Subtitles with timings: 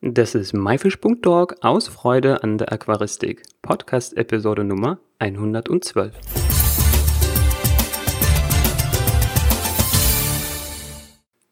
[0.00, 3.42] Das ist myfish.org aus Freude an der Aquaristik.
[3.62, 6.14] Podcast Episode Nummer 112.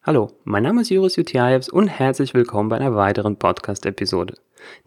[0.01, 4.35] Hallo, mein Name ist Juris Jutjaevs und herzlich willkommen bei einer weiteren Podcast-Episode.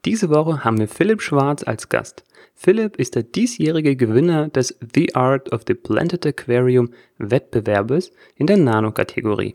[0.07, 2.25] Diese Woche haben wir Philipp Schwarz als Gast.
[2.55, 8.57] Philipp ist der diesjährige Gewinner des The Art of the Planted Aquarium Wettbewerbes in der
[8.57, 9.55] Nano-Kategorie.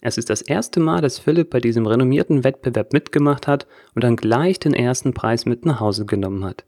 [0.00, 4.16] Es ist das erste Mal, dass Philipp bei diesem renommierten Wettbewerb mitgemacht hat und dann
[4.16, 6.64] gleich den ersten Preis mit nach Hause genommen hat.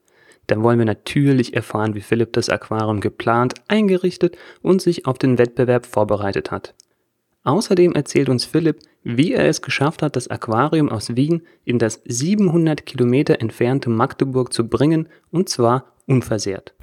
[0.48, 5.38] Dann wollen wir natürlich erfahren, wie Philipp das Aquarium geplant, eingerichtet und sich auf den
[5.38, 6.74] Wettbewerb vorbereitet hat.
[7.44, 12.02] Außerdem erzählt uns Philipp, wie er es geschafft hat, das Aquarium aus Wien in das
[12.04, 16.74] 700 Kilometer entfernte Magdeburg zu bringen, und zwar unversehrt.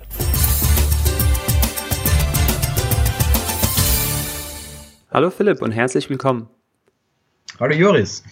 [5.11, 6.47] Hallo Philipp und herzlich willkommen.
[7.59, 8.23] Hallo Joris.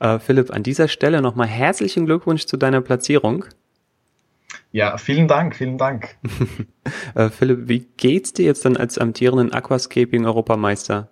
[0.00, 3.44] Äh, Philipp, an dieser Stelle nochmal herzlichen Glückwunsch zu deiner Platzierung.
[4.72, 6.16] Ja, vielen Dank, vielen Dank.
[7.14, 11.10] äh, Philipp, wie geht's dir jetzt dann als amtierenden Aquascaping-Europameister?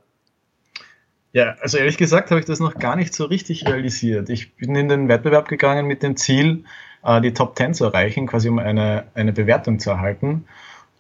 [1.35, 4.31] Ja, also ehrlich gesagt habe ich das noch gar nicht so richtig realisiert.
[4.31, 6.65] Ich bin in den Wettbewerb gegangen mit dem Ziel,
[7.05, 10.47] äh, die Top 10 zu erreichen, quasi um eine, eine Bewertung zu erhalten.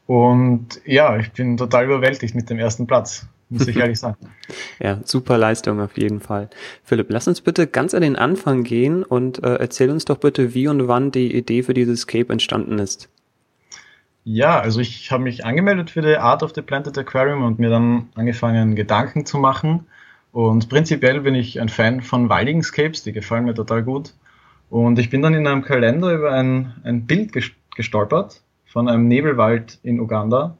[0.06, 4.16] Und ja, ich bin total überwältigt mit dem ersten Platz muss ich ehrlich sagen.
[4.80, 6.48] ja, super Leistung auf jeden Fall.
[6.82, 10.54] Philipp, lass uns bitte ganz an den Anfang gehen und äh, erzähl uns doch bitte,
[10.54, 13.08] wie und wann die Idee für dieses Cape entstanden ist.
[14.24, 17.70] Ja, also ich habe mich angemeldet für die Art of the Planted Aquarium und mir
[17.70, 19.86] dann angefangen, Gedanken zu machen.
[20.30, 24.14] Und prinzipiell bin ich ein Fan von Wilding-Scapes, die gefallen mir total gut.
[24.70, 27.32] Und ich bin dann in einem Kalender über ein, ein Bild
[27.76, 30.56] gestolpert von einem Nebelwald in Uganda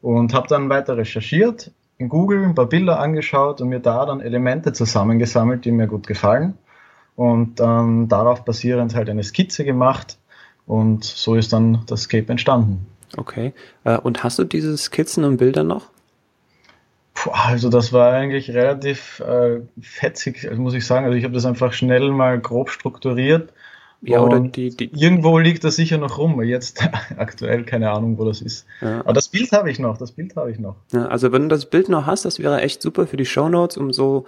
[0.00, 4.20] und habe dann weiter recherchiert in Google ein paar Bilder angeschaut und mir da dann
[4.20, 6.54] Elemente zusammengesammelt, die mir gut gefallen.
[7.14, 10.18] Und dann darauf basierend halt eine Skizze gemacht.
[10.66, 12.86] Und so ist dann das Cape entstanden.
[13.18, 13.52] Okay.
[13.84, 15.90] Äh, und hast du diese Skizzen und Bilder noch?
[17.12, 21.04] Puh, also das war eigentlich relativ äh, fetzig, muss ich sagen.
[21.04, 23.52] Also ich habe das einfach schnell mal grob strukturiert
[24.02, 26.42] ja, oder die, die, Irgendwo liegt das sicher noch rum.
[26.42, 26.82] Jetzt
[27.16, 28.66] aktuell keine Ahnung, wo das ist.
[28.80, 29.00] Ja.
[29.00, 29.98] Aber das Bild habe ich noch.
[29.98, 30.76] Das Bild habe ich noch.
[30.92, 33.48] Ja, also wenn du das Bild noch hast, das wäre echt super für die Show
[33.48, 34.26] Notes, um so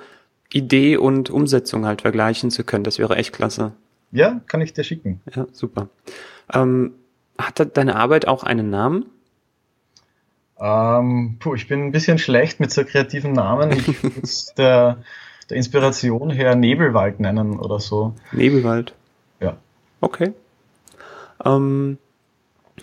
[0.53, 2.85] Idee und Umsetzung halt vergleichen zu können.
[2.85, 3.73] Das wäre echt klasse.
[4.11, 5.23] Ja, kann ich dir schicken.
[5.35, 5.89] Ja, super.
[6.53, 6.93] Ähm,
[7.39, 9.07] hat deine Arbeit auch einen Namen?
[10.61, 13.73] Ähm, puh, ich bin ein bisschen schlecht mit so kreativen Namen.
[13.73, 14.21] Ich würde
[14.59, 14.99] der,
[15.49, 18.15] der Inspiration her Nebelwald nennen oder so.
[18.33, 18.95] Nebelwald.
[20.03, 20.35] Okay.
[21.45, 21.97] Ähm,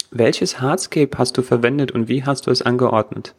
[0.10, 3.36] welches Hardscape hast du verwendet und wie hast du es angeordnet?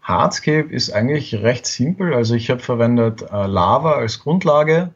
[0.00, 2.14] Hardscape ist eigentlich recht simpel.
[2.14, 4.94] Also ich habe verwendet äh, Lava als Grundlage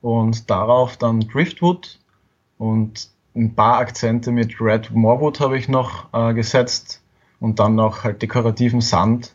[0.00, 1.98] und darauf dann Driftwood
[2.56, 7.02] und ein paar Akzente mit Red Morewood habe ich noch äh, gesetzt
[7.38, 9.34] und dann noch halt dekorativen Sand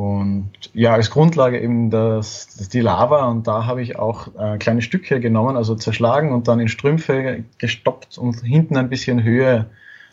[0.00, 4.56] und ja, als Grundlage eben das, das die Lava und da habe ich auch äh,
[4.56, 9.66] kleine Stücke genommen, also zerschlagen und dann in Strümpfe gestoppt, um hinten ein bisschen Höhe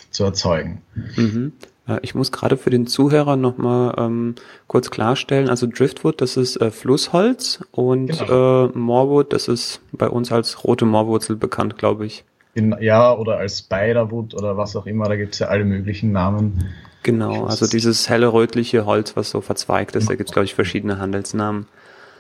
[0.10, 0.82] zu erzeugen.
[1.16, 1.54] Mhm.
[2.02, 4.36] Ich muss gerade für den Zuhörer nochmal ähm,
[4.68, 8.66] kurz klarstellen, also Driftwood, das ist äh, Flussholz und genau.
[8.66, 12.26] äh, Moorwood, das ist bei uns als rote Moorwurzel bekannt, glaube ich.
[12.56, 16.12] In, ja, oder als Spiderwood oder was auch immer, da gibt es ja alle möglichen
[16.12, 16.66] Namen.
[17.04, 20.56] Genau, also dieses helle rötliche Holz, was so verzweigt ist, da gibt es, glaube ich,
[20.56, 21.68] verschiedene Handelsnamen.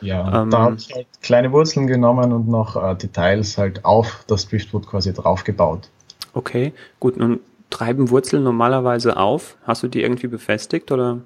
[0.01, 4.23] Ja, ähm, da habe ich halt kleine Wurzeln genommen und noch äh, Details halt auf
[4.27, 5.89] das Driftwood quasi draufgebaut.
[6.33, 7.39] Okay, gut, nun
[7.69, 9.57] treiben Wurzeln normalerweise auf.
[9.63, 11.19] Hast du die irgendwie befestigt oder?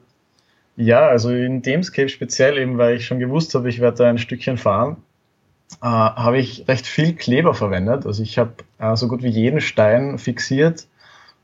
[0.77, 4.09] Ja, also in dem Scape speziell eben, weil ich schon gewusst habe, ich werde da
[4.09, 4.97] ein Stückchen fahren,
[5.81, 8.05] äh, habe ich recht viel Kleber verwendet.
[8.05, 10.87] Also ich habe äh, so gut wie jeden Stein fixiert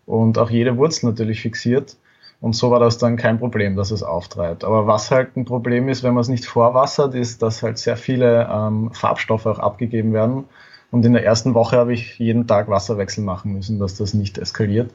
[0.08, 1.96] und auch jede Wurzel natürlich fixiert.
[2.40, 4.64] Und so war das dann kein Problem, dass es auftreibt.
[4.64, 7.98] Aber was halt ein Problem ist, wenn man es nicht vorwassert, ist, dass halt sehr
[7.98, 10.46] viele ähm, Farbstoffe auch abgegeben werden.
[10.92, 14.38] Und in der ersten Woche habe ich jeden Tag Wasserwechsel machen müssen, dass das nicht
[14.38, 14.92] eskaliert.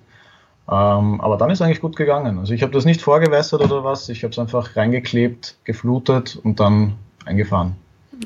[0.70, 2.38] Ähm, aber dann ist eigentlich gut gegangen.
[2.38, 6.60] Also ich habe das nicht vorgewässert oder was, ich habe es einfach reingeklebt, geflutet und
[6.60, 6.94] dann
[7.24, 7.74] eingefahren.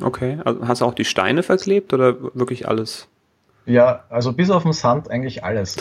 [0.03, 3.09] Okay, also hast du auch die Steine verklebt oder wirklich alles?
[3.67, 5.77] Ja, also bis auf den Sand eigentlich alles.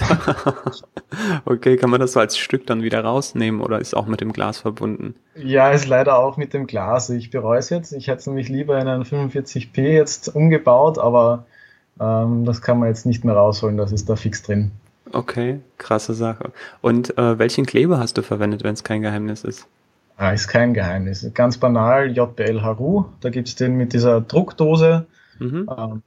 [1.46, 4.34] okay, kann man das so als Stück dann wieder rausnehmen oder ist auch mit dem
[4.34, 5.16] Glas verbunden?
[5.36, 7.10] Ja, ist leider auch mit dem Glas.
[7.12, 7.94] Ich bereue es jetzt.
[7.94, 11.46] Ich hätte es nämlich lieber in einen 45p jetzt umgebaut, aber
[12.00, 13.78] ähm, das kann man jetzt nicht mehr rausholen.
[13.78, 14.72] Das ist da fix drin.
[15.12, 16.52] Okay, krasse Sache.
[16.82, 19.68] Und äh, welchen Kleber hast du verwendet, wenn es kein Geheimnis ist?
[20.18, 21.30] Ah, ist kein Geheimnis.
[21.34, 23.06] Ganz banal, JBL Haru.
[23.22, 25.06] Da gibt es den mit dieser Druckdose
[25.40, 25.70] Mhm.
[25.78, 26.04] Ähm,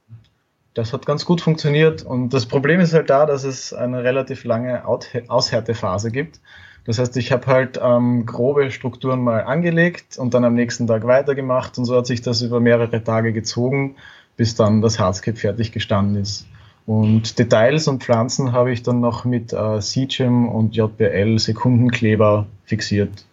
[0.79, 4.45] das hat ganz gut funktioniert und das Problem ist halt da, dass es eine relativ
[4.45, 6.39] lange Aushärtephase gibt.
[6.85, 11.05] Das heißt, ich habe halt ähm, grobe Strukturen mal angelegt und dann am nächsten Tag
[11.05, 13.97] weitergemacht und so hat sich das über mehrere Tage gezogen,
[14.37, 16.47] bis dann das Hardscape fertig gestanden ist.
[16.85, 23.25] Und Details und Pflanzen habe ich dann noch mit äh, CGIM und JBL Sekundenkleber fixiert.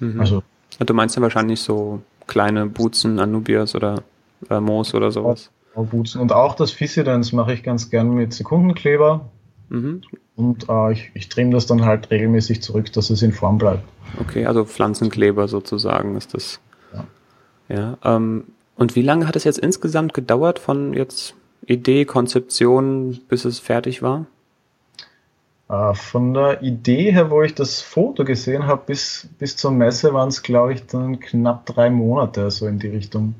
[0.00, 0.20] Mhm.
[0.20, 0.42] Also,
[0.80, 4.02] du meinst ja wahrscheinlich so kleine Buzen, Anubias oder
[4.50, 5.50] äh, Moos oder sowas.
[5.84, 6.20] Buzen.
[6.20, 9.28] Und auch das Fissidence mache ich ganz gern mit Sekundenkleber.
[9.68, 10.02] Mhm.
[10.36, 13.82] Und äh, ich, ich trimme das dann halt regelmäßig zurück, dass es in Form bleibt.
[14.20, 16.60] Okay, also Pflanzenkleber sozusagen ist das.
[16.92, 17.04] Ja.
[17.68, 18.44] ja ähm,
[18.76, 21.34] und wie lange hat es jetzt insgesamt gedauert von jetzt
[21.66, 24.26] Idee, Konzeption, bis es fertig war?
[25.68, 30.14] Äh, von der Idee her, wo ich das Foto gesehen habe, bis, bis zur Messe
[30.14, 33.34] waren es, glaube ich, dann knapp drei Monate, so in die Richtung.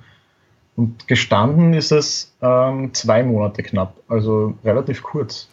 [0.78, 5.48] Und gestanden ist es ähm, zwei Monate knapp, also relativ kurz.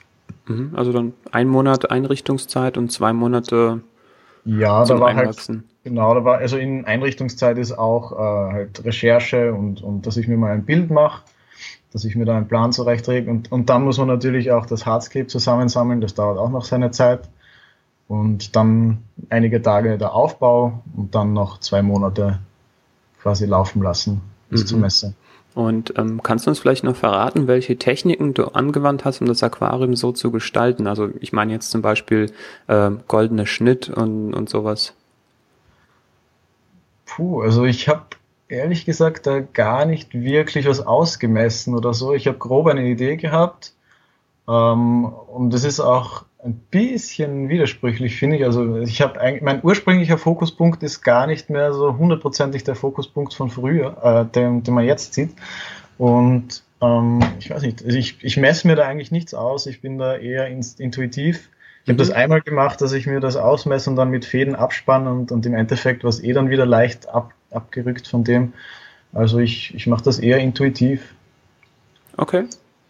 [0.46, 3.82] Mhm, also dann ein Monat Einrichtungszeit und zwei Monate
[4.46, 5.56] ja, da war halt Einwachsen.
[5.56, 10.18] halt genau, da war also in Einrichtungszeit ist auch äh, halt Recherche und, und dass
[10.18, 11.24] ich mir mal ein Bild mache,
[11.92, 14.86] dass ich mir da einen Plan zurechtlege und, und dann muss man natürlich auch das
[14.86, 17.28] Hardscape zusammensammeln, das dauert auch noch seine Zeit
[18.08, 19.00] und dann
[19.32, 22.38] einige Tage der Aufbau und dann noch zwei Monate
[23.24, 24.22] quasi laufen lassen
[24.56, 24.68] bis mhm.
[24.68, 25.14] zur Messe.
[25.54, 29.42] Und ähm, kannst du uns vielleicht noch verraten, welche Techniken du angewandt hast, um das
[29.42, 30.86] Aquarium so zu gestalten?
[30.86, 32.32] Also ich meine jetzt zum Beispiel
[32.68, 34.94] äh, goldener Schnitt und, und sowas.
[37.06, 38.04] Puh, also ich habe
[38.50, 42.14] ehrlich gesagt da gar nicht wirklich was ausgemessen oder so.
[42.14, 43.74] Ich habe grob eine Idee gehabt
[44.50, 48.46] ähm, und das ist auch ein bisschen widersprüchlich, finde ich.
[48.46, 53.50] Also ich habe mein ursprünglicher Fokuspunkt ist gar nicht mehr so hundertprozentig der Fokuspunkt von
[53.50, 55.32] früher, äh, den, den man jetzt sieht.
[55.98, 59.66] Und ähm, ich weiß nicht, also ich, ich messe mir da eigentlich nichts aus.
[59.66, 61.50] Ich bin da eher intuitiv.
[61.84, 62.16] Ich habe das mhm.
[62.16, 65.56] einmal gemacht, dass ich mir das ausmesse und dann mit Fäden abspanne und, und im
[65.56, 68.54] Endeffekt war es eh dann wieder leicht ab, abgerückt von dem.
[69.14, 71.16] Also ich, ich mache das eher intuitiv.
[72.18, 72.46] Okay,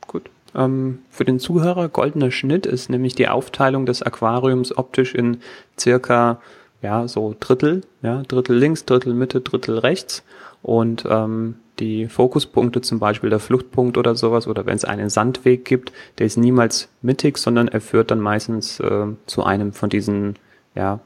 [0.07, 0.29] gut.
[0.55, 5.37] Ähm, für den Zuhörer, goldener Schnitt ist nämlich die Aufteilung des Aquariums optisch in
[5.79, 6.39] circa
[6.81, 10.23] ja, so Drittel, ja, Drittel links, Drittel Mitte, Drittel rechts.
[10.61, 15.65] Und ähm, die Fokuspunkte, zum Beispiel der Fluchtpunkt oder sowas, oder wenn es einen Sandweg
[15.65, 20.35] gibt, der ist niemals mittig, sondern er führt dann meistens äh, zu einem von diesen
[20.73, 20.99] ja,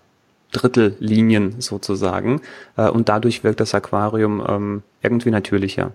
[0.52, 2.42] Drittellinien sozusagen.
[2.78, 5.92] Äh, und dadurch wirkt das Aquarium ähm, irgendwie natürlicher.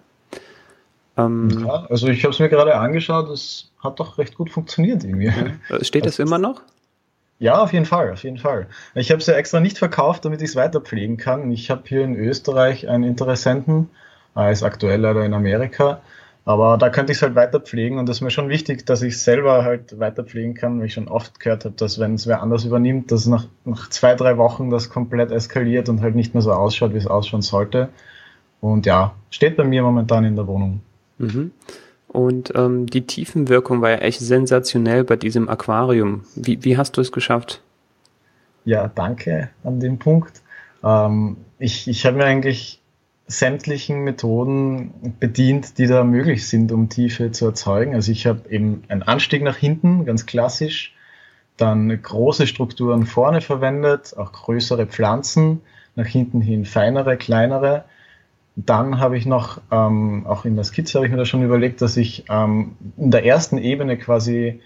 [1.17, 5.05] Ähm, ja, also ich habe es mir gerade angeschaut, es hat doch recht gut funktioniert
[5.05, 5.27] irgendwie.
[5.27, 5.77] Ja.
[5.77, 6.63] Äh, steht das also, immer noch?
[7.39, 8.69] Ja, auf jeden Fall, auf jeden Fall.
[8.95, 11.51] Ich habe es ja extra nicht verkauft, damit ich es weiter pflegen kann.
[11.51, 13.91] Ich habe hier in Österreich einen Interessenten,
[14.35, 16.01] er ist aktuell leider in Amerika,
[16.45, 19.03] aber da könnte ich es halt weiter pflegen und das ist mir schon wichtig, dass
[19.03, 22.15] ich es selber halt weiter pflegen kann, weil ich schon oft gehört habe, dass wenn
[22.15, 26.15] es wer anders übernimmt, dass nach, nach zwei, drei Wochen das komplett eskaliert und halt
[26.15, 27.89] nicht mehr so ausschaut, wie es ausschauen sollte.
[28.61, 30.81] Und ja, steht bei mir momentan in der Wohnung.
[31.25, 31.51] Mhm.
[32.09, 36.25] Und ähm, die Tiefenwirkung war ja echt sensationell bei diesem Aquarium.
[36.37, 37.61] Wie, wie hast du es geschafft?
[38.65, 40.41] Ja, danke an dem Punkt.
[40.85, 42.81] Ähm, ich ich habe mir eigentlich
[43.27, 47.95] sämtlichen Methoden bedient, die da möglich sind, um Tiefe zu erzeugen.
[47.95, 50.95] Also ich habe eben einen Anstieg nach hinten, ganz klassisch,
[51.57, 55.63] dann große Strukturen vorne verwendet, auch größere Pflanzen,
[55.97, 57.85] nach hinten hin feinere, kleinere
[58.57, 61.83] dann habe ich noch, ähm, auch in der Skizze habe ich mir da schon überlegt,
[61.83, 64.61] dass ich ähm, in der ersten Ebene quasi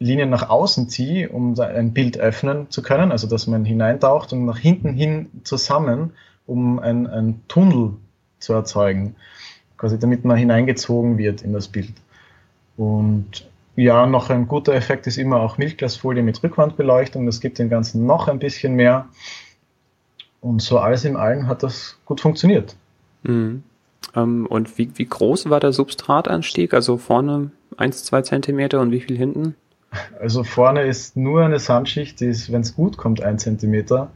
[0.00, 4.44] Linien nach außen ziehe, um ein Bild öffnen zu können, also dass man hineintaucht und
[4.44, 6.12] nach hinten hin zusammen,
[6.46, 7.94] um ein, ein Tunnel
[8.38, 9.16] zu erzeugen,
[9.76, 11.94] quasi damit man hineingezogen wird in das Bild.
[12.76, 17.68] Und ja, noch ein guter Effekt ist immer auch Milchglasfolie mit Rückwandbeleuchtung, das gibt dem
[17.68, 19.06] Ganzen noch ein bisschen mehr.
[20.40, 22.76] Und so alles im Allen hat das gut funktioniert.
[23.22, 23.62] Mhm.
[24.14, 26.74] Ähm, und wie, wie groß war der Substratanstieg?
[26.74, 29.54] Also vorne 1, 2 Zentimeter und wie viel hinten?
[30.20, 34.10] Also vorne ist nur eine Sandschicht, die ist, wenn es gut kommt, 1 Zentimeter.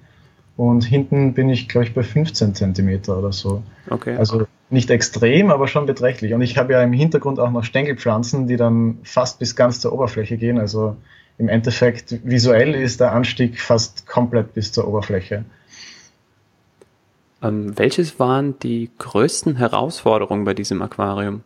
[0.57, 3.63] Und hinten bin ich, glaube ich, bei 15 Zentimeter oder so.
[3.89, 4.17] Okay.
[4.17, 6.35] Also nicht extrem, aber schon beträchtlich.
[6.35, 9.93] Und ich habe ja im Hintergrund auch noch Stängelpflanzen, die dann fast bis ganz zur
[9.93, 10.59] Oberfläche gehen.
[10.59, 10.97] Also
[11.39, 15.45] im Endeffekt visuell ist der Anstieg fast komplett bis zur Oberfläche.
[17.43, 21.43] Ähm, welches waren die größten Herausforderungen bei diesem Aquarium?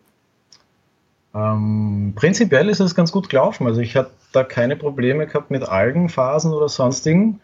[1.35, 3.67] Ähm, prinzipiell ist es ganz gut gelaufen.
[3.67, 7.41] Also ich hatte da keine Probleme gehabt mit Algenphasen oder sonstigen.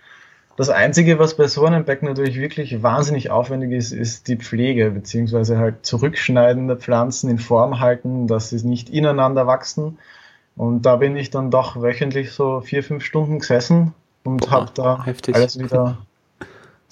[0.56, 4.90] Das Einzige, was bei so einem Becken natürlich wirklich wahnsinnig aufwendig ist, ist die Pflege,
[4.90, 9.98] beziehungsweise halt Zurückschneiden der Pflanzen in Form halten, dass sie nicht ineinander wachsen.
[10.54, 13.94] Und da bin ich dann doch wöchentlich so vier, fünf Stunden gesessen
[14.24, 15.34] und habe da heftig.
[15.34, 15.98] alles wieder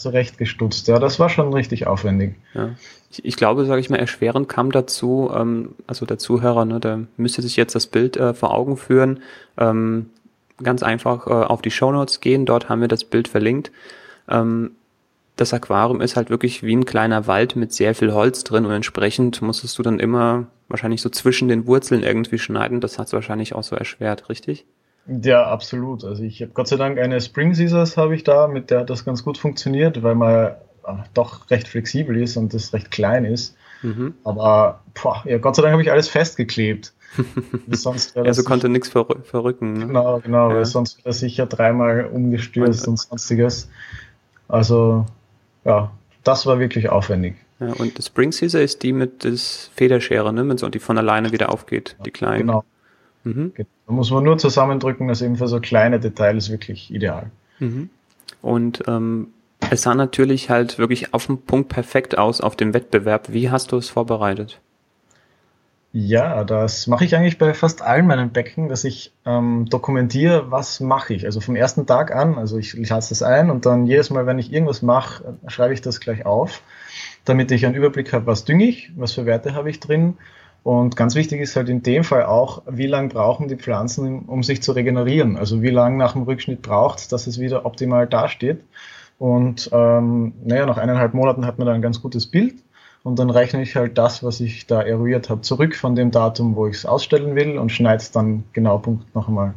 [0.00, 0.88] zurechtgestutzt.
[0.88, 2.34] Ja, das war schon richtig aufwendig.
[2.54, 2.70] Ja.
[3.10, 7.00] Ich, ich glaube, sage ich mal, erschwerend kam dazu, ähm, also der Zuhörer, ne, der
[7.16, 9.20] müsste sich jetzt das Bild äh, vor Augen führen.
[9.58, 10.10] Ähm,
[10.62, 13.70] ganz einfach äh, auf die Show Notes gehen, dort haben wir das Bild verlinkt.
[14.28, 14.72] Ähm,
[15.36, 18.72] das Aquarium ist halt wirklich wie ein kleiner Wald mit sehr viel Holz drin und
[18.72, 22.80] entsprechend musstest du dann immer wahrscheinlich so zwischen den Wurzeln irgendwie schneiden.
[22.80, 24.66] Das hat es wahrscheinlich auch so erschwert, richtig?
[25.10, 26.04] Ja, absolut.
[26.04, 29.04] Also ich habe Gott sei Dank eine Spring Scissors habe ich da, mit der das
[29.04, 30.54] ganz gut funktioniert, weil man
[31.14, 33.56] doch recht flexibel ist und das recht klein ist.
[33.82, 34.14] Mhm.
[34.24, 36.92] Aber boah, ja, Gott sei Dank habe ich alles festgeklebt.
[37.70, 39.72] sonst also konnte nichts verrü verrücken.
[39.72, 39.86] Ne?
[39.88, 40.56] Genau, genau, ja.
[40.56, 43.68] weil sonst wäre sicher dreimal umgestürzt und, und sonstiges.
[44.46, 45.06] Also
[45.64, 45.90] ja,
[46.22, 47.34] das war wirklich aufwendig.
[47.58, 50.44] Ja, und das Spring Scissor ist die mit das Federschere, ne?
[50.44, 52.38] Mit so, die von alleine wieder aufgeht, die kleine.
[52.38, 52.64] Genau.
[53.24, 53.52] Mhm.
[53.56, 57.30] Da muss man nur zusammendrücken, das eben für so kleine Details wirklich ideal.
[57.58, 57.90] Mhm.
[58.42, 59.28] Und ähm,
[59.70, 63.32] es sah natürlich halt wirklich auf den Punkt perfekt aus auf dem Wettbewerb.
[63.32, 64.60] Wie hast du es vorbereitet?
[65.92, 70.78] Ja, das mache ich eigentlich bei fast allen meinen Becken, dass ich ähm, dokumentiere, was
[70.78, 71.26] mache ich.
[71.26, 74.24] Also vom ersten Tag an, also ich, ich lasse das ein und dann jedes Mal,
[74.24, 76.62] wenn ich irgendwas mache, schreibe ich das gleich auf,
[77.24, 80.16] damit ich einen Überblick habe, was dünge ich, was für Werte habe ich drin
[80.62, 84.42] und ganz wichtig ist halt in dem Fall auch, wie lange brauchen die Pflanzen, um
[84.42, 85.36] sich zu regenerieren.
[85.36, 88.60] Also wie lange nach dem Rückschnitt braucht dass es wieder optimal dasteht.
[89.18, 92.54] Und ähm, naja, nach eineinhalb Monaten hat man dann ein ganz gutes Bild.
[93.02, 96.54] Und dann rechne ich halt das, was ich da eruiert habe, zurück von dem Datum,
[96.54, 99.54] wo ich es ausstellen will und schneide es dann genau Punkt noch einmal.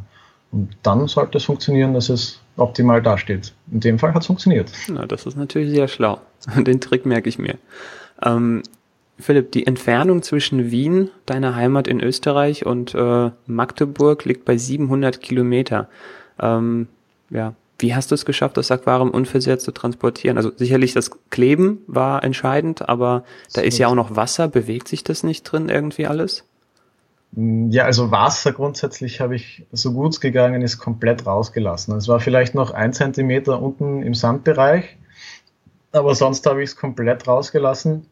[0.54, 3.54] Und dann sollte es funktionieren, dass es optimal dasteht.
[3.72, 4.72] In dem Fall hat es funktioniert.
[4.88, 6.20] Na, das ist natürlich sehr schlau.
[6.56, 7.58] Den Trick merke ich mir.
[8.22, 8.64] Ähm,
[9.20, 15.22] Philipp, die Entfernung zwischen Wien, deiner Heimat in Österreich, und äh, Magdeburg liegt bei 700
[15.22, 15.88] Kilometer.
[16.40, 16.88] Ähm,
[17.30, 20.38] ja, wie hast du es geschafft, das Aquarium unversehrt zu transportieren?
[20.38, 24.48] Also sicherlich das Kleben war entscheidend, aber da ist ja auch noch Wasser.
[24.48, 26.46] Bewegt sich das nicht drin irgendwie alles?
[27.36, 31.96] Ja, also Wasser grundsätzlich habe ich, so gut es gegangen ist, komplett rausgelassen.
[31.98, 34.98] Es war vielleicht noch ein Zentimeter unten im Sandbereich,
[35.92, 38.06] aber sonst habe ich es komplett rausgelassen.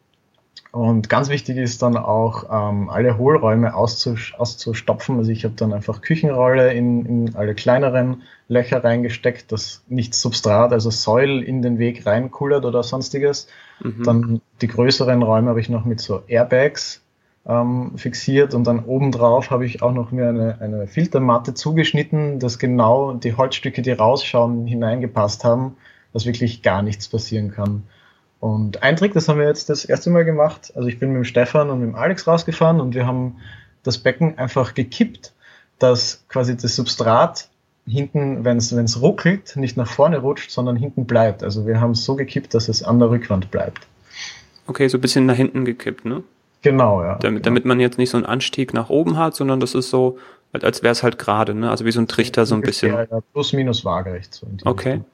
[0.72, 5.18] Und ganz wichtig ist dann auch, ähm, alle Hohlräume auszustopfen.
[5.18, 10.72] Also ich habe dann einfach Küchenrolle in, in alle kleineren Löcher reingesteckt, dass nichts Substrat,
[10.72, 13.48] also Säul in den Weg reinkullert oder sonstiges.
[13.82, 14.04] Mhm.
[14.04, 17.02] Dann die größeren Räume habe ich noch mit so Airbags
[17.46, 22.60] ähm, fixiert und dann obendrauf habe ich auch noch mir eine, eine Filtermatte zugeschnitten, dass
[22.60, 25.76] genau die Holzstücke, die rausschauen, hineingepasst haben,
[26.14, 27.84] dass wirklich gar nichts passieren kann.
[28.42, 30.74] Und ein Trick, das haben wir jetzt das erste Mal gemacht.
[30.76, 33.38] Also ich bin mit dem Stefan und mit dem Alex rausgefahren und wir haben
[33.84, 35.34] das Becken einfach gekippt,
[35.78, 37.50] dass quasi das Substrat
[37.88, 41.44] hinten, wenn es ruckelt, nicht nach vorne rutscht, sondern hinten bleibt.
[41.44, 43.88] Also wir haben es so gekippt, dass es an der Rückwand bleibt.
[44.66, 46.24] Okay, so ein bisschen nach hinten gekippt, ne?
[46.64, 47.20] Genau, ja.
[47.20, 47.40] Damit, genau.
[47.44, 50.18] damit man jetzt nicht so einen Anstieg nach oben hat, sondern das ist so,
[50.52, 51.70] als wäre es halt gerade, ne?
[51.70, 52.94] Also wie so ein Trichter so ein bisschen.
[52.94, 54.34] Ja, plus minus waagerecht.
[54.34, 54.94] So okay.
[54.94, 55.06] Richtung.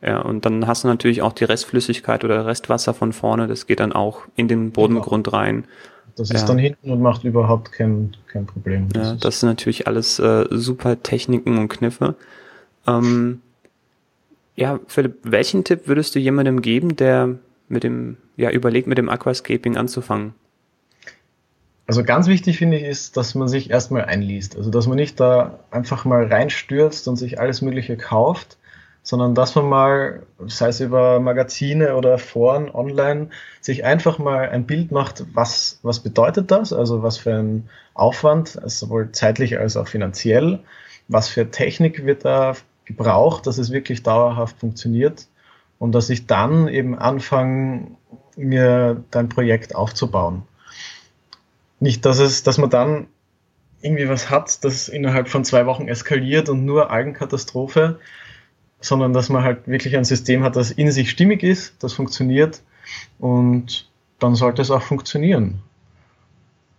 [0.00, 3.80] Ja, und dann hast du natürlich auch die Restflüssigkeit oder Restwasser von vorne, das geht
[3.80, 5.36] dann auch in den Bodengrund genau.
[5.36, 5.64] rein.
[6.16, 6.46] Das ist ja.
[6.46, 8.88] dann hinten und macht überhaupt kein, kein Problem.
[8.90, 12.16] Das ja, das sind natürlich alles äh, super Techniken und Kniffe.
[12.86, 13.40] Ähm,
[14.56, 17.36] ja, Philipp, welchen Tipp würdest du jemandem geben, der
[17.68, 20.34] mit dem, ja, überlegt, mit dem Aquascaping anzufangen?
[21.86, 24.56] Also ganz wichtig finde ich ist, dass man sich erstmal einliest.
[24.56, 28.58] Also dass man nicht da einfach mal reinstürzt und sich alles Mögliche kauft,
[29.08, 33.30] sondern dass man mal, sei es über Magazine oder Foren online,
[33.62, 38.60] sich einfach mal ein Bild macht, was, was bedeutet das, also was für ein Aufwand,
[38.66, 40.58] sowohl zeitlich als auch finanziell,
[41.08, 42.52] was für Technik wird da
[42.84, 45.26] gebraucht, dass es wirklich dauerhaft funktioniert?
[45.78, 47.92] Und dass ich dann eben anfange,
[48.36, 50.42] mir dein Projekt aufzubauen.
[51.80, 53.06] Nicht, dass es, dass man dann
[53.80, 58.00] irgendwie was hat, das innerhalb von zwei Wochen eskaliert und nur Algenkatastrophe,
[58.80, 62.62] sondern dass man halt wirklich ein System hat, das in sich stimmig ist, das funktioniert
[63.18, 65.60] und dann sollte es auch funktionieren.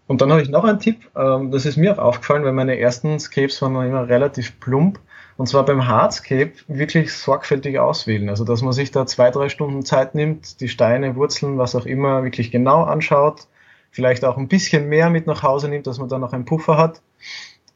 [0.07, 2.79] Und dann habe ich noch einen Tipp, ähm, das ist mir auch aufgefallen, weil meine
[2.79, 4.99] ersten Scapes waren immer relativ plump.
[5.37, 8.27] Und zwar beim Hardscape wirklich sorgfältig auswählen.
[8.27, 11.85] Also dass man sich da zwei, drei Stunden Zeit nimmt, die Steine, Wurzeln, was auch
[11.85, 13.47] immer, wirklich genau anschaut.
[13.91, 16.77] Vielleicht auch ein bisschen mehr mit nach Hause nimmt, dass man da noch einen Puffer
[16.77, 17.01] hat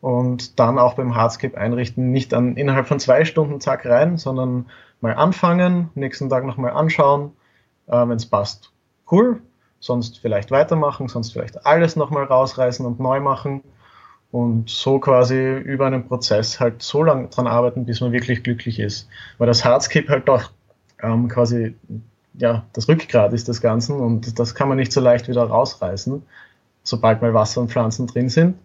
[0.04, 4.66] und dann auch beim Hardscape einrichten, nicht dann innerhalb von zwei Stunden zack rein, sondern
[5.00, 7.32] mal anfangen, nächsten Tag nochmal anschauen,
[7.88, 8.74] äh, wenn es passt,
[9.10, 9.42] cool,
[9.80, 13.64] sonst vielleicht weitermachen, sonst vielleicht alles nochmal rausreißen und neu machen
[14.30, 18.82] und so quasi über einen Prozess halt so lange dran arbeiten, bis man wirklich glücklich
[18.82, 19.08] ist.
[19.38, 20.52] Weil das Hardscape halt doch
[21.02, 21.78] ähm, quasi
[22.34, 26.24] ja, das Rückgrat ist des Ganzen und das kann man nicht so leicht wieder rausreißen,
[26.84, 28.58] sobald mal Wasser und Pflanzen drin sind,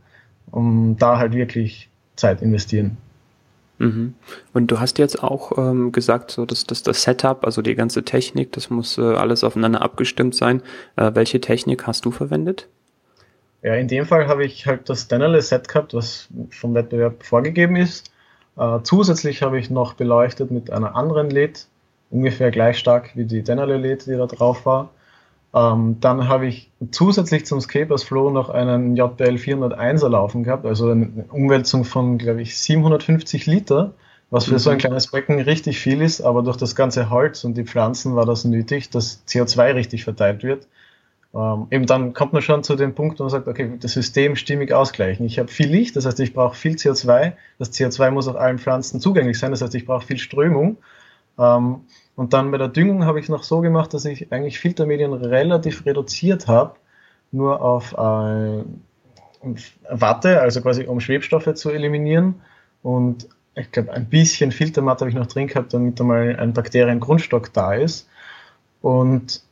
[0.50, 2.96] um da halt wirklich Zeit investieren.
[3.78, 4.14] Mhm.
[4.52, 8.04] Und du hast jetzt auch ähm, gesagt, so dass, dass das Setup, also die ganze
[8.04, 10.62] Technik, das muss äh, alles aufeinander abgestimmt sein.
[10.96, 12.68] Äh, welche Technik hast du verwendet?
[13.62, 17.76] Ja, in dem Fall habe ich halt das Dennerle Set gehabt, was vom Wettbewerb vorgegeben
[17.76, 18.10] ist.
[18.56, 21.66] Äh, zusätzlich habe ich noch beleuchtet mit einer anderen LED,
[22.10, 24.90] ungefähr gleich stark wie die Dennerle LED, die da drauf war.
[25.54, 30.90] Ähm, dann habe ich zusätzlich zum Scapers Flow noch einen JBL 401er laufen gehabt, also
[30.90, 33.94] eine Umwälzung von, glaube ich, 750 Liter,
[34.30, 34.58] was für mhm.
[34.58, 38.14] so ein kleines Becken richtig viel ist, aber durch das ganze Holz und die Pflanzen
[38.14, 40.66] war das nötig, dass CO2 richtig verteilt wird.
[41.34, 44.36] Ähm, eben dann kommt man schon zu dem Punkt, wo man sagt, okay, das System
[44.36, 45.24] stimmig ausgleichen.
[45.24, 47.32] Ich habe viel Licht, das heißt, ich brauche viel CO2.
[47.58, 50.76] Das CO2 muss auf allen Pflanzen zugänglich sein, das heißt, ich brauche viel Strömung.
[51.38, 51.82] Ähm,
[52.16, 55.12] und dann bei der Düngung habe ich es noch so gemacht, dass ich eigentlich Filtermedien
[55.12, 56.74] relativ reduziert habe,
[57.30, 58.64] nur auf äh,
[59.88, 62.40] Watte, also quasi um Schwebstoffe zu eliminieren.
[62.82, 67.52] Und ich glaube, ein bisschen Filtermatte habe ich noch drin gehabt, damit einmal ein Bakteriengrundstock
[67.52, 68.08] da ist.
[68.82, 69.42] Und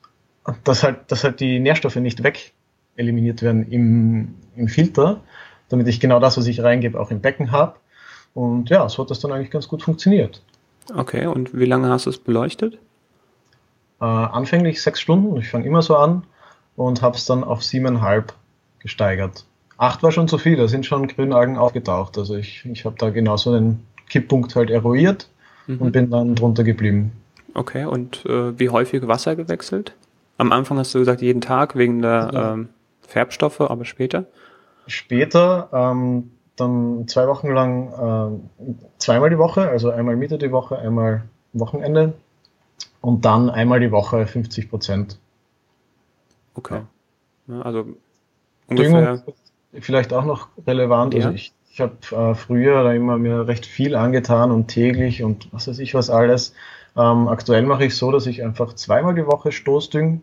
[0.64, 2.52] dass halt, dass halt die Nährstoffe nicht weg
[2.97, 5.21] eliminiert werden im, im Filter,
[5.69, 7.76] damit ich genau das, was ich reingebe, auch im Becken habe.
[8.35, 10.43] Und ja, so hat das dann eigentlich ganz gut funktioniert.
[10.95, 12.78] Okay, und wie lange hast du es beleuchtet?
[14.00, 16.25] Äh, anfänglich sechs Stunden, ich fange immer so an
[16.76, 18.35] und habe es dann auf siebeneinhalb
[18.78, 19.45] gesteigert.
[19.78, 22.16] Acht war schon zu viel, da sind schon Grünalgen aufgetaucht.
[22.19, 25.28] Also ich, ich habe da genauso den Kipppunkt halt eruiert
[25.66, 25.78] mhm.
[25.78, 27.12] und bin dann drunter geblieben.
[27.55, 29.95] Okay, und äh, wie häufig Wasser gewechselt?
[30.38, 32.52] Am Anfang hast du gesagt, jeden Tag wegen der ja.
[32.52, 32.69] ähm,
[33.00, 34.26] Färbstoffe, aber später?
[34.87, 40.78] Später ähm, dann zwei Wochen lang äh, zweimal die Woche, also einmal Mitte die Woche,
[40.78, 42.15] einmal Wochenende
[43.00, 45.19] und dann einmal die Woche 50 Prozent.
[46.54, 46.80] Okay.
[47.47, 47.87] Ja, also
[48.69, 49.23] ungefähr.
[49.78, 51.15] Vielleicht auch noch relevant.
[51.15, 51.33] Also ja.
[51.33, 55.52] Also ich, ich habe äh, früher da immer mir recht viel angetan und täglich und
[55.52, 56.54] was weiß ich was alles.
[56.97, 60.23] Ähm, aktuell mache ich so, dass ich einfach zweimal die Woche Stoßdüng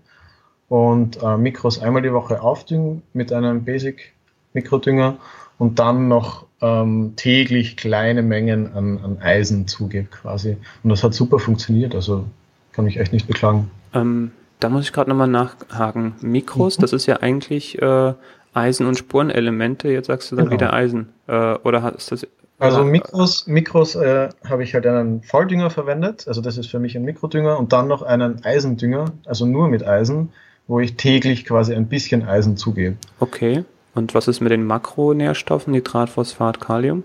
[0.69, 4.12] und äh, Mikros einmal die Woche aufdüngen mit einem Basic
[4.53, 5.17] Mikrodünger
[5.57, 10.57] und dann noch ähm, täglich kleine Mengen an, an Eisen zugebe quasi.
[10.83, 12.25] Und das hat super funktioniert, also
[12.71, 13.69] kann mich echt nicht beklagen.
[13.93, 16.15] Ähm, da muss ich gerade nochmal nachhaken.
[16.21, 16.81] Mikros, mhm.
[16.81, 18.13] das ist ja eigentlich äh,
[18.53, 20.59] Eisen- und Spurenelemente, jetzt sagst du dann genau.
[20.59, 21.09] wieder Eisen.
[21.27, 22.25] Äh, oder ist das
[22.59, 26.95] also Mikros, Mikros äh, habe ich halt einen Volldünger verwendet, also das ist für mich
[26.95, 30.29] ein Mikrodünger und dann noch einen Eisendünger, also nur mit Eisen,
[30.67, 32.95] wo ich täglich quasi ein bisschen Eisen zugebe.
[33.19, 33.65] Okay.
[33.95, 37.03] Und was ist mit den Makronährstoffen, Nitrat, Phosphat, Kalium?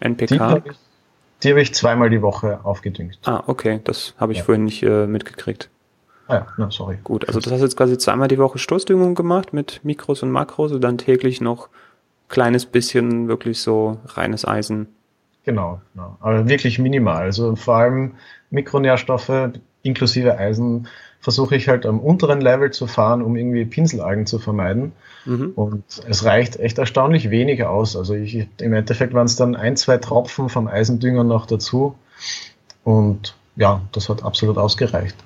[0.00, 0.34] NPK?
[0.34, 3.18] Die habe ich, hab ich, zweimal die Woche aufgedüngt.
[3.24, 4.44] Ah, okay, das habe ich ja.
[4.44, 5.68] vorhin nicht äh, mitgekriegt.
[6.28, 6.98] Ah ja, na, sorry.
[7.02, 10.30] Gut, also das hast du jetzt quasi zweimal die Woche Stoßdüngung gemacht mit Mikros und
[10.30, 11.68] Makros und dann täglich noch
[12.28, 14.86] kleines bisschen wirklich so reines Eisen.
[15.44, 16.16] Genau, genau.
[16.20, 17.22] aber wirklich minimal.
[17.22, 18.14] Also vor allem
[18.50, 19.50] Mikronährstoffe
[19.82, 20.86] inklusive Eisen
[21.20, 24.92] versuche ich halt am unteren Level zu fahren, um irgendwie Pinselalgen zu vermeiden.
[25.26, 25.52] Mhm.
[25.54, 27.94] Und es reicht echt erstaunlich wenig aus.
[27.96, 31.94] Also ich, im Endeffekt waren es dann ein, zwei Tropfen vom Eisendünger noch dazu.
[32.84, 35.16] Und ja, das hat absolut ausgereicht.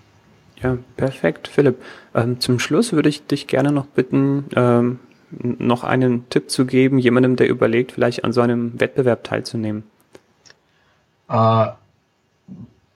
[0.62, 1.80] Ja, perfekt, Philipp.
[2.14, 4.98] Ähm, zum Schluss würde ich dich gerne noch bitten, ähm,
[5.30, 9.85] noch einen Tipp zu geben, jemandem, der überlegt, vielleicht an so einem Wettbewerb teilzunehmen.
[11.28, 11.66] Äh,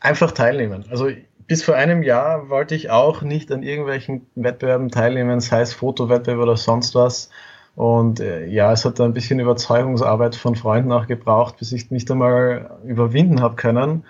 [0.00, 0.84] einfach teilnehmen.
[0.90, 1.08] Also
[1.48, 6.42] bis vor einem Jahr wollte ich auch nicht an irgendwelchen Wettbewerben teilnehmen, sei es Fotowettbewerb
[6.42, 7.30] oder sonst was.
[7.74, 11.90] Und äh, ja, es hat da ein bisschen Überzeugungsarbeit von Freunden auch gebraucht, bis ich
[11.90, 14.04] mich da mal überwinden habe können.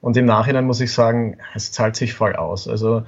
[0.00, 2.68] Und im Nachhinein muss ich sagen, es zahlt sich voll aus.
[2.68, 3.02] Also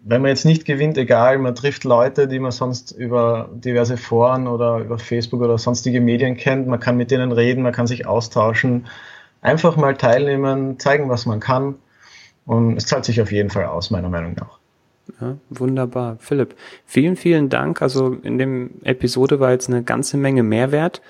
[0.00, 4.46] wenn man jetzt nicht gewinnt, egal, man trifft Leute, die man sonst über diverse Foren
[4.46, 8.06] oder über Facebook oder sonstige Medien kennt, man kann mit denen reden, man kann sich
[8.06, 8.86] austauschen,
[9.40, 11.74] einfach mal teilnehmen, zeigen, was man kann
[12.46, 14.58] und es zahlt sich auf jeden Fall aus, meiner Meinung nach.
[15.20, 16.16] Ja, wunderbar.
[16.18, 16.54] Philipp,
[16.84, 17.82] vielen, vielen Dank.
[17.82, 21.00] Also in dem Episode war jetzt eine ganze Menge Mehrwert.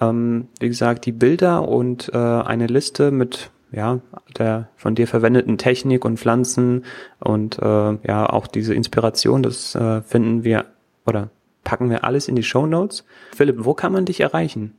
[0.00, 4.00] Ähm, wie gesagt, die Bilder und äh, eine Liste mit ja,
[4.38, 6.84] der von dir verwendeten Technik und Pflanzen
[7.18, 10.66] und äh, ja, auch diese Inspiration, das äh, finden wir
[11.06, 11.30] oder
[11.64, 13.04] packen wir alles in die Show Notes.
[13.34, 14.76] Philipp, wo kann man dich erreichen?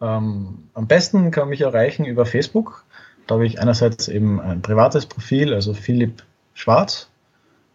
[0.00, 2.83] Ähm, am besten kann man mich erreichen über Facebook.
[3.26, 7.08] Da habe ich einerseits eben ein privates Profil, also Philipp Schwarz.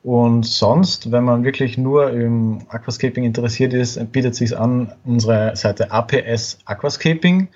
[0.02, 5.92] Und sonst, wenn man wirklich nur im Aquascaping interessiert ist, bietet sich an, unsere Seite
[5.92, 7.50] APS Aquascaping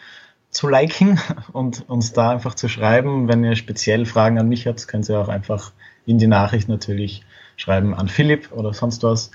[0.49, 1.19] zu liken
[1.53, 3.27] und uns da einfach zu schreiben.
[3.27, 5.71] Wenn ihr speziell Fragen an mich habt, könnt ihr auch einfach
[6.05, 7.23] in die Nachricht natürlich
[7.55, 9.31] schreiben an Philipp oder sonst was.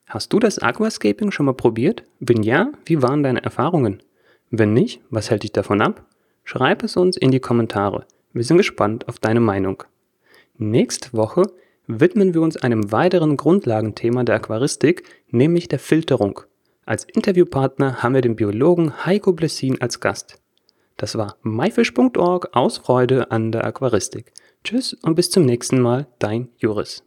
[0.08, 2.04] Hast du das Aquascaping schon mal probiert?
[2.22, 4.02] Wenn ja, wie waren deine Erfahrungen?
[4.50, 6.06] Wenn nicht, was hält dich davon ab?
[6.50, 8.06] Schreib es uns in die Kommentare.
[8.32, 9.84] Wir sind gespannt auf deine Meinung.
[10.58, 11.44] Nächste Woche
[11.88, 16.40] widmen wir uns einem weiteren Grundlagenthema der Aquaristik, nämlich der Filterung.
[16.86, 20.42] Als Interviewpartner haben wir den Biologen Heiko Blessin als Gast.
[20.96, 24.32] Das war myfish.org aus Freude an der Aquaristik.
[24.64, 27.04] Tschüss und bis zum nächsten Mal, dein Juris.